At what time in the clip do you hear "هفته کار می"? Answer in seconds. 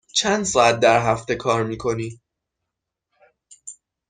1.01-1.77